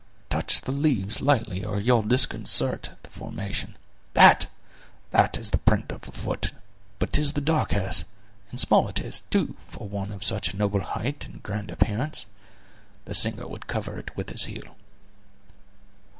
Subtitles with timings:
[0.31, 3.77] "Touch the leaves lightly or you'll disconsart the formation.
[4.15, 4.47] That!
[5.11, 6.51] that is the print of a foot,
[6.97, 8.03] but 'tis the dark hair's;
[8.49, 12.25] and small it is, too, for one of such a noble height and grand appearance.
[13.05, 14.75] The singer would cover it with his heel."